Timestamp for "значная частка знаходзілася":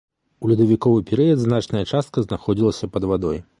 1.45-2.93